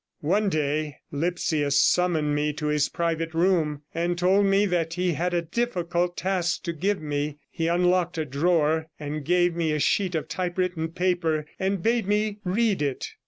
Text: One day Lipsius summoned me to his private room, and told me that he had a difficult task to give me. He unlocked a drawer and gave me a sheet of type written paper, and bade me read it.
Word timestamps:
One 0.23 0.49
day 0.49 0.95
Lipsius 1.11 1.79
summoned 1.79 2.33
me 2.33 2.53
to 2.53 2.65
his 2.65 2.89
private 2.89 3.35
room, 3.35 3.83
and 3.93 4.17
told 4.17 4.47
me 4.47 4.65
that 4.65 4.95
he 4.95 5.11
had 5.13 5.31
a 5.35 5.43
difficult 5.43 6.17
task 6.17 6.63
to 6.63 6.73
give 6.73 6.99
me. 6.99 7.37
He 7.51 7.67
unlocked 7.67 8.17
a 8.17 8.25
drawer 8.25 8.87
and 8.99 9.23
gave 9.23 9.53
me 9.55 9.73
a 9.73 9.79
sheet 9.79 10.15
of 10.15 10.27
type 10.27 10.57
written 10.57 10.87
paper, 10.87 11.45
and 11.59 11.83
bade 11.83 12.07
me 12.07 12.39
read 12.43 12.81
it. 12.81 13.09